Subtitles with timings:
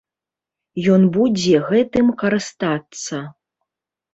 [0.95, 3.21] Ён будзе гэтым карыстацца.